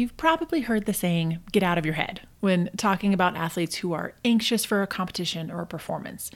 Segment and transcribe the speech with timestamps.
[0.00, 3.92] You've probably heard the saying, get out of your head, when talking about athletes who
[3.92, 6.30] are anxious for a competition or a performance.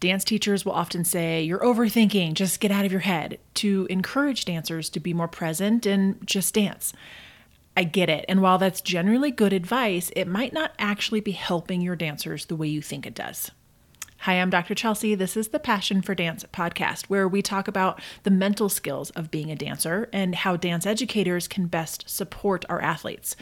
[0.00, 4.44] Dance teachers will often say, You're overthinking, just get out of your head, to encourage
[4.44, 6.92] dancers to be more present and just dance.
[7.74, 11.80] I get it, and while that's generally good advice, it might not actually be helping
[11.80, 13.50] your dancers the way you think it does.
[14.24, 14.74] Hi, I'm Dr.
[14.74, 15.14] Chelsea.
[15.14, 19.30] This is the Passion for Dance podcast, where we talk about the mental skills of
[19.30, 23.34] being a dancer and how dance educators can best support our athletes.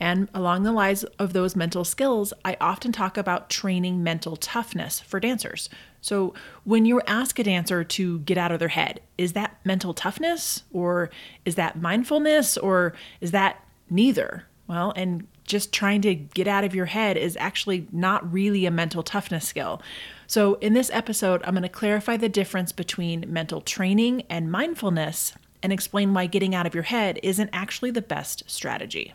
[0.00, 4.98] And along the lines of those mental skills, I often talk about training mental toughness
[4.98, 5.68] for dancers.
[6.00, 6.34] So,
[6.64, 10.64] when you ask a dancer to get out of their head, is that mental toughness
[10.72, 11.08] or
[11.44, 14.48] is that mindfulness or is that neither?
[14.66, 18.70] Well, and just trying to get out of your head is actually not really a
[18.70, 19.80] mental toughness skill.
[20.26, 25.34] So, in this episode, I'm going to clarify the difference between mental training and mindfulness
[25.62, 29.14] and explain why getting out of your head isn't actually the best strategy.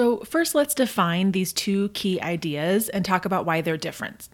[0.00, 4.30] So, first, let's define these two key ideas and talk about why they're different.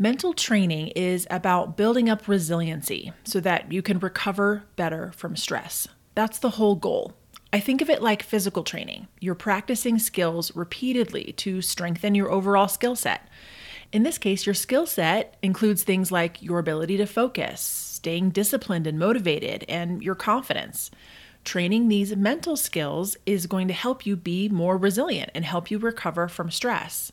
[0.00, 5.86] Mental training is about building up resiliency so that you can recover better from stress.
[6.16, 7.12] That's the whole goal.
[7.52, 9.06] I think of it like physical training.
[9.20, 13.28] You're practicing skills repeatedly to strengthen your overall skill set.
[13.92, 18.88] In this case, your skill set includes things like your ability to focus, staying disciplined
[18.88, 20.90] and motivated, and your confidence.
[21.44, 25.78] Training these mental skills is going to help you be more resilient and help you
[25.78, 27.12] recover from stress.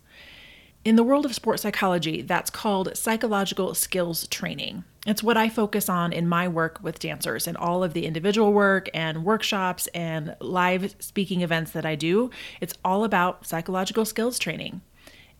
[0.83, 4.83] In the world of sports psychology, that's called psychological skills training.
[5.05, 8.53] It's what I focus on in my work with dancers and all of the individual
[8.53, 12.29] work and workshops and live speaking events that I do.
[12.61, 14.81] It's all about psychological skills training.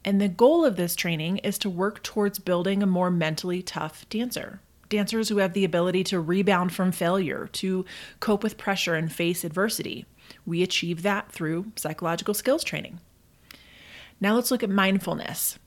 [0.03, 4.05] And the goal of this training is to work towards building a more mentally tough
[4.09, 4.61] dancer.
[4.89, 7.85] Dancers who have the ability to rebound from failure, to
[8.19, 10.05] cope with pressure and face adversity.
[10.45, 12.99] We achieve that through psychological skills training.
[14.19, 15.59] Now let's look at mindfulness.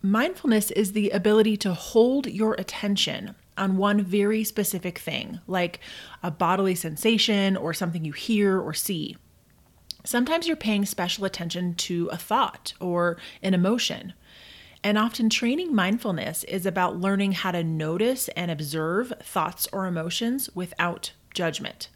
[0.00, 5.80] Mindfulness is the ability to hold your attention on one very specific thing, like
[6.22, 9.16] a bodily sensation or something you hear or see.
[10.04, 14.12] Sometimes you're paying special attention to a thought or an emotion.
[14.84, 20.48] And often, training mindfulness is about learning how to notice and observe thoughts or emotions
[20.54, 21.88] without judgment.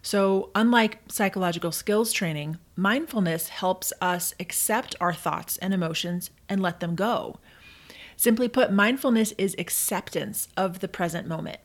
[0.00, 6.80] So, unlike psychological skills training, mindfulness helps us accept our thoughts and emotions and let
[6.80, 7.38] them go.
[8.16, 11.58] Simply put, mindfulness is acceptance of the present moment.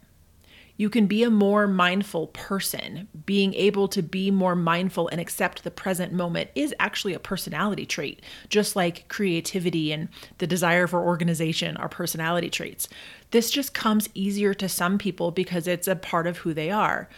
[0.79, 3.09] You can be a more mindful person.
[3.25, 7.85] Being able to be more mindful and accept the present moment is actually a personality
[7.85, 10.07] trait, just like creativity and
[10.37, 12.87] the desire for organization are personality traits.
[13.31, 17.09] This just comes easier to some people because it's a part of who they are.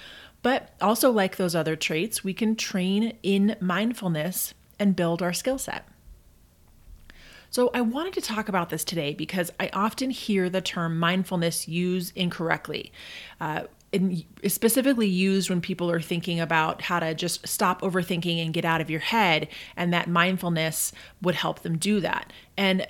[0.41, 5.59] But also, like those other traits, we can train in mindfulness and build our skill
[5.59, 5.87] set.
[7.51, 11.67] So, I wanted to talk about this today because I often hear the term mindfulness
[11.67, 12.93] used incorrectly.
[13.41, 13.63] Uh,
[13.93, 18.63] and specifically used when people are thinking about how to just stop overthinking and get
[18.63, 22.31] out of your head, and that mindfulness would help them do that.
[22.55, 22.87] And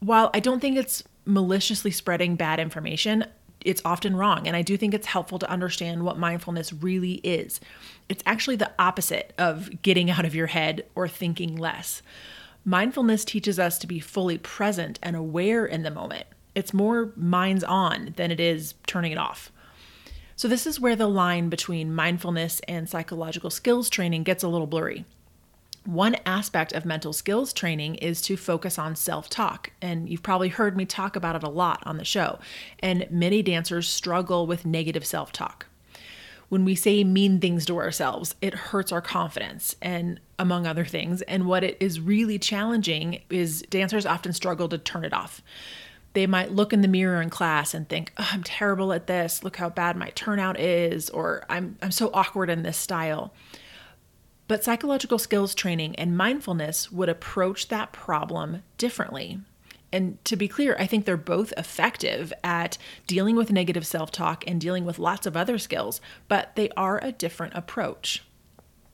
[0.00, 3.26] while I don't think it's maliciously spreading bad information,
[3.60, 4.46] it's often wrong.
[4.46, 7.60] And I do think it's helpful to understand what mindfulness really is.
[8.08, 12.00] It's actually the opposite of getting out of your head or thinking less.
[12.64, 16.26] Mindfulness teaches us to be fully present and aware in the moment.
[16.54, 19.50] It's more minds on than it is turning it off.
[20.36, 24.66] So, this is where the line between mindfulness and psychological skills training gets a little
[24.66, 25.04] blurry.
[25.84, 29.72] One aspect of mental skills training is to focus on self talk.
[29.80, 32.38] And you've probably heard me talk about it a lot on the show.
[32.78, 35.66] And many dancers struggle with negative self talk.
[36.52, 41.22] When we say mean things to ourselves, it hurts our confidence and among other things.
[41.22, 45.40] And what it is really challenging is dancers often struggle to turn it off.
[46.12, 49.42] They might look in the mirror in class and think, oh, I'm terrible at this.
[49.42, 53.32] Look how bad my turnout is, or I'm, I'm so awkward in this style.
[54.46, 59.40] But psychological skills training and mindfulness would approach that problem differently.
[59.92, 64.44] And to be clear, I think they're both effective at dealing with negative self talk
[64.46, 68.22] and dealing with lots of other skills, but they are a different approach.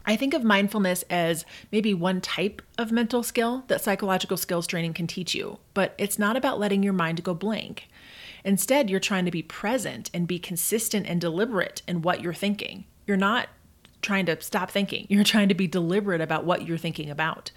[0.05, 4.95] I think of mindfulness as maybe one type of mental skill that psychological skills training
[4.95, 7.89] can teach you, but it's not about letting your mind go blank.
[8.43, 12.87] Instead, you're trying to be present and be consistent and deliberate in what you're thinking.
[13.06, 13.49] You're not
[14.09, 15.07] trying to stop thinking.
[15.11, 17.51] You're trying to be deliberate about what you're thinking about.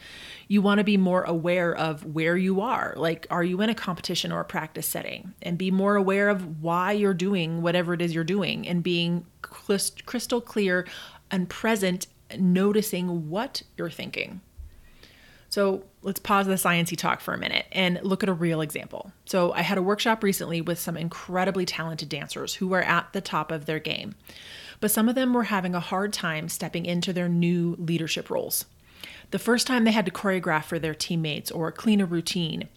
[0.49, 2.93] You want to be more aware of where you are.
[2.97, 5.33] Like, are you in a competition or a practice setting?
[5.41, 9.25] And be more aware of why you're doing whatever it is you're doing and being
[9.41, 10.85] crystal clear
[11.31, 12.07] and present,
[12.37, 14.41] noticing what you're thinking.
[15.47, 19.13] So let's pause the sciencey talk for a minute and look at a real example.
[19.23, 23.21] So I had a workshop recently with some incredibly talented dancers who were at the
[23.21, 24.15] top of their game
[24.81, 28.65] but some of them were having a hard time stepping into their new leadership roles.
[29.29, 32.67] The first time they had to choreograph for their teammates or clean a routine,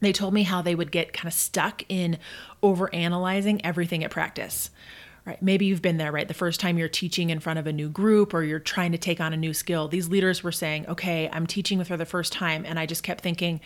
[0.00, 2.18] they told me how they would get kind of stuck in
[2.62, 4.70] overanalyzing everything at practice.
[5.24, 5.40] Right.
[5.42, 6.28] Maybe you've been there, right?
[6.28, 8.98] The first time you're teaching in front of a new group or you're trying to
[8.98, 12.32] take on a new skill, these leaders were saying, okay, I'm teaching for the first
[12.32, 12.64] time.
[12.64, 13.60] And I just kept thinking,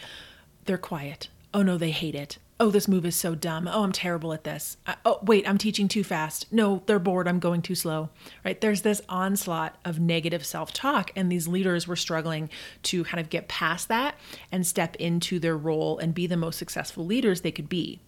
[0.64, 1.28] they're quiet.
[1.52, 3.66] Oh no, they hate it oh, this move is so dumb.
[3.66, 4.76] Oh, I'm terrible at this.
[5.06, 6.52] Oh, wait, I'm teaching too fast.
[6.52, 7.26] No, they're bored.
[7.26, 8.10] I'm going too slow.
[8.44, 8.60] Right?
[8.60, 12.50] There's this onslaught of negative self talk, and these leaders were struggling
[12.84, 14.14] to kind of get past that
[14.52, 17.98] and step into their role and be the most successful leaders they could be.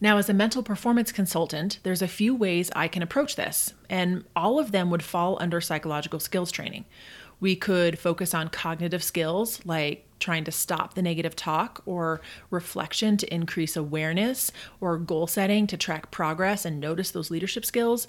[0.00, 4.24] Now, as a mental performance consultant, there's a few ways I can approach this, and
[4.36, 6.84] all of them would fall under psychological skills training.
[7.40, 13.16] We could focus on cognitive skills like trying to stop the negative talk, or reflection
[13.18, 14.50] to increase awareness,
[14.80, 18.08] or goal setting to track progress and notice those leadership skills.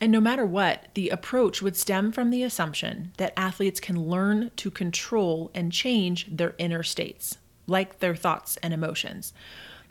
[0.00, 4.50] And no matter what, the approach would stem from the assumption that athletes can learn
[4.56, 9.32] to control and change their inner states, like their thoughts and emotions.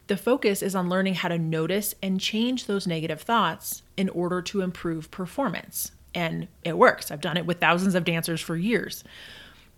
[0.05, 4.41] The focus is on learning how to notice and change those negative thoughts in order
[4.43, 7.11] to improve performance and it works.
[7.11, 9.03] I've done it with thousands of dancers for years.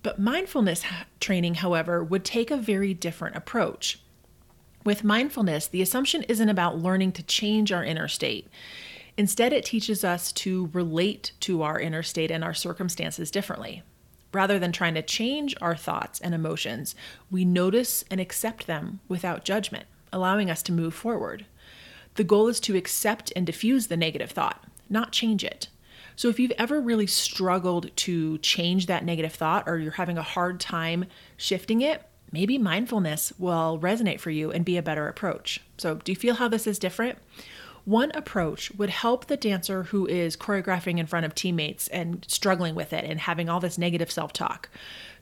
[0.01, 0.84] But mindfulness
[1.19, 4.00] training, however, would take a very different approach.
[4.86, 8.48] With mindfulness, the assumption isn't about learning to change our inner state.
[9.18, 13.84] Instead, it teaches us to relate to our inner state and our circumstances differently.
[14.31, 16.95] Rather than trying to change our thoughts and emotions,
[17.30, 21.45] we notice and accept them without judgment, allowing us to move forward.
[22.16, 25.68] The goal is to accept and diffuse the negative thought, not change it.
[26.19, 30.21] So if you've ever really struggled to change that negative thought or you're having a
[30.21, 31.06] hard time
[31.38, 35.62] shifting it, maybe mindfulness will resonate for you and be a better approach.
[35.77, 37.19] So, do you feel how this is different?
[37.86, 42.75] One approach would help the dancer who is choreographing in front of teammates and struggling
[42.75, 44.68] with it and having all this negative self talk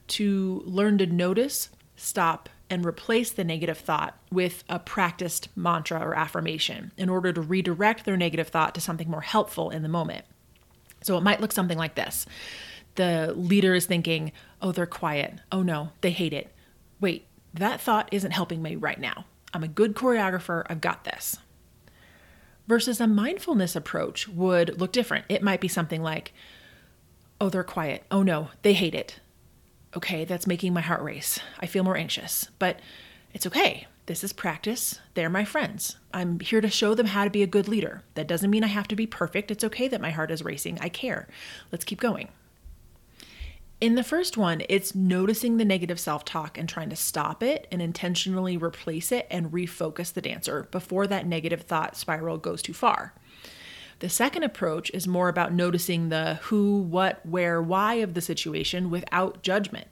[0.07, 6.15] to learn to notice, stop, and replace the negative thought with a practiced mantra or
[6.15, 10.25] affirmation in order to redirect their negative thought to something more helpful in the moment.
[11.01, 12.25] So it might look something like this
[12.97, 15.39] the leader is thinking, oh, they're quiet.
[15.51, 16.51] Oh no, they hate it.
[16.99, 19.25] Wait, that thought isn't helping me right now.
[19.53, 20.65] I'm a good choreographer.
[20.67, 21.38] I've got this.
[22.67, 25.25] Versus a mindfulness approach would look different.
[25.29, 26.33] It might be something like,
[27.39, 28.03] oh, they're quiet.
[28.11, 29.19] Oh no, they hate it.
[29.95, 31.39] Okay, that's making my heart race.
[31.59, 32.79] I feel more anxious, but
[33.33, 33.88] it's okay.
[34.07, 35.01] This is practice.
[35.15, 35.98] They're my friends.
[36.13, 38.04] I'm here to show them how to be a good leader.
[38.15, 39.51] That doesn't mean I have to be perfect.
[39.51, 40.80] It's okay that my heart is racing.
[40.80, 41.28] I care.
[41.73, 42.30] Let's keep going.
[43.81, 47.68] In the first one, it's noticing the negative self talk and trying to stop it
[47.69, 52.73] and intentionally replace it and refocus the dancer before that negative thought spiral goes too
[52.73, 53.14] far.
[53.99, 58.90] The second approach is more about noticing the who, what, where, why of the situation
[58.90, 59.87] without judgment.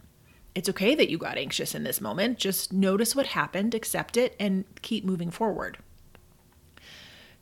[0.56, 2.40] It's okay that you got anxious in this moment.
[2.40, 5.78] Just notice what happened, accept it, and keep moving forward.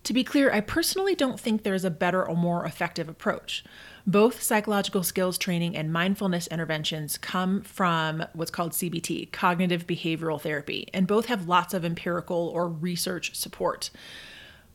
[0.05, 3.63] To be clear, I personally don't think there's a better or more effective approach.
[4.05, 10.89] Both psychological skills training and mindfulness interventions come from what's called CBT, cognitive behavioral therapy,
[10.93, 13.91] and both have lots of empirical or research support.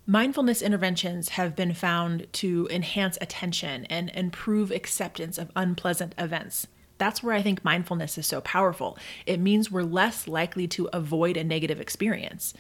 [0.07, 6.69] Mindfulness interventions have been found to enhance attention and improve acceptance of unpleasant events.
[6.99, 8.99] That's where I think mindfulness is so powerful.
[9.25, 12.55] It means we're less likely to avoid a negative experience.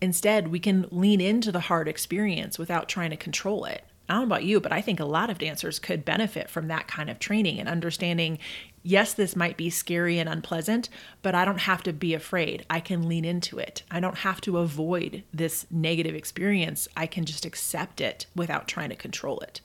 [0.00, 3.84] Instead, we can lean into the hard experience without trying to control it.
[4.08, 6.68] I don't know about you, but I think a lot of dancers could benefit from
[6.68, 8.38] that kind of training and understanding
[8.84, 10.88] yes, this might be scary and unpleasant,
[11.22, 12.64] but I don't have to be afraid.
[12.70, 13.82] I can lean into it.
[13.90, 16.86] I don't have to avoid this negative experience.
[16.96, 19.60] I can just accept it without trying to control it.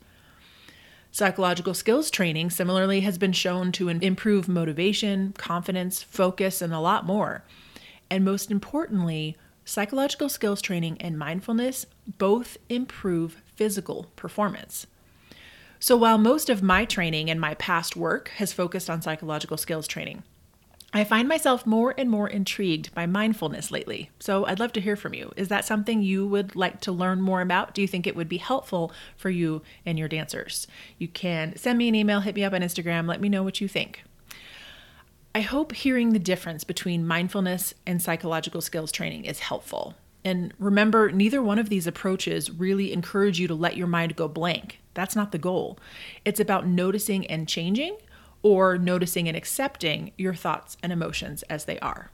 [1.12, 7.06] Psychological skills training similarly has been shown to improve motivation, confidence, focus, and a lot
[7.06, 7.44] more.
[8.12, 9.36] And most importantly,
[9.66, 11.86] psychological skills training and mindfulness
[12.18, 14.88] both improve physical performance.
[15.80, 19.88] So while most of my training and my past work has focused on psychological skills
[19.88, 20.24] training,
[20.92, 24.10] I find myself more and more intrigued by mindfulness lately.
[24.20, 25.32] So I'd love to hear from you.
[25.36, 27.76] Is that something you would like to learn more about?
[27.76, 30.66] Do you think it would be helpful for you and your dancers?
[30.98, 33.62] You can send me an email, hit me up on Instagram, let me know what
[33.62, 34.04] you think.
[35.36, 39.94] I hope hearing the difference between mindfulness and psychological skills training is helpful.
[40.26, 44.28] And remember, neither one of these approaches really encourage you to let your mind go
[44.28, 44.80] blank.
[44.96, 45.78] That's not the goal.
[46.26, 47.96] It's about noticing and changing
[48.42, 52.12] or noticing and accepting your thoughts and emotions as they are.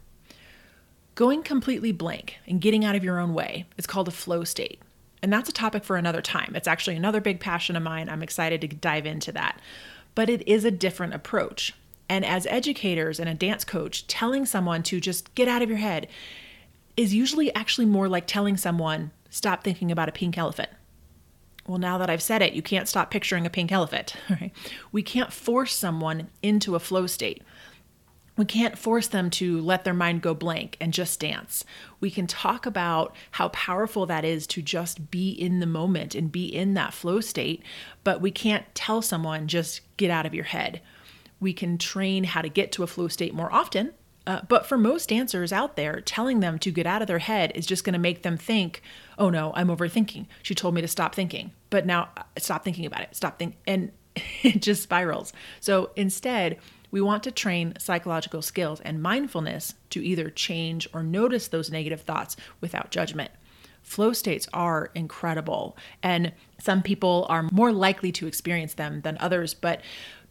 [1.16, 4.82] Going completely blank and getting out of your own way is called a flow state.
[5.22, 6.54] And that's a topic for another time.
[6.56, 8.10] It's actually another big passion of mine.
[8.10, 9.60] I'm excited to dive into that.
[10.14, 11.74] But it is a different approach.
[12.10, 15.80] And as educators and a dance coach, telling someone to just get out of your
[15.80, 16.08] head
[16.98, 20.70] is usually actually more like telling someone, stop thinking about a pink elephant.
[21.68, 24.16] Well, now that I've said it, you can't stop picturing a pink elephant.
[24.30, 24.52] Right?
[24.92, 27.42] We can't force someone into a flow state.
[28.38, 31.64] We can't force them to let their mind go blank and just dance.
[32.02, 36.32] We can talk about how powerful that is to just be in the moment and
[36.32, 37.64] be in that flow state,
[38.04, 40.82] but we can't tell someone just get out of your head.
[41.40, 43.94] We can train how to get to a flow state more often
[44.28, 47.52] uh, but for most dancers out there, telling them to get out of their head
[47.56, 48.82] is just going to make them think,
[49.18, 50.26] "Oh no, I'm overthinking.
[50.42, 53.16] She told me to stop thinking, but now uh, stop thinking about it.
[53.16, 53.92] Stop think," and
[54.44, 55.32] it just spirals.
[55.60, 56.58] So instead,
[56.92, 62.02] we want to train psychological skills and mindfulness to either change or notice those negative
[62.02, 63.32] thoughts without judgment.
[63.84, 69.54] Flow states are incredible, and some people are more likely to experience them than others,
[69.54, 69.82] but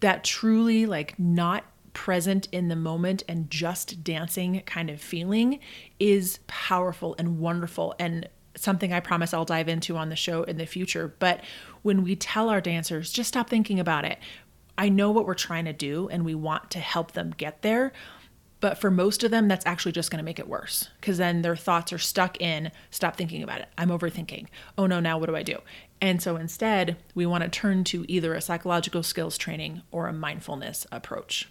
[0.00, 5.60] that truly like not present in the moment and just dancing kind of feeling
[5.98, 10.58] is powerful and wonderful and something I promise I'll dive into on the show in
[10.58, 11.14] the future.
[11.18, 11.40] But
[11.82, 14.18] when we tell our dancers, just stop thinking about it,
[14.76, 17.92] I know what we're trying to do and we want to help them get there.
[18.60, 21.42] But for most of them, that's actually just going to make it worse because then
[21.42, 23.68] their thoughts are stuck in stop thinking about it.
[23.76, 24.46] I'm overthinking.
[24.78, 25.58] Oh no, now what do I do?
[26.00, 30.12] And so instead, we want to turn to either a psychological skills training or a
[30.12, 31.48] mindfulness approach.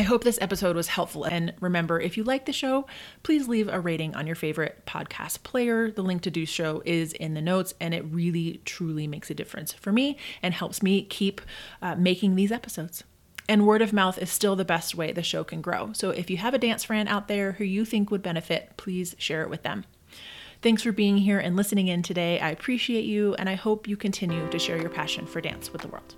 [0.00, 1.24] I hope this episode was helpful.
[1.24, 2.86] And remember, if you like the show,
[3.22, 5.90] please leave a rating on your favorite podcast player.
[5.90, 9.34] The link to do so is in the notes, and it really, truly makes a
[9.34, 11.42] difference for me and helps me keep
[11.82, 13.04] uh, making these episodes.
[13.46, 15.92] And word of mouth is still the best way the show can grow.
[15.92, 19.14] So if you have a dance friend out there who you think would benefit, please
[19.18, 19.84] share it with them.
[20.62, 22.40] Thanks for being here and listening in today.
[22.40, 25.82] I appreciate you, and I hope you continue to share your passion for dance with
[25.82, 26.14] the world.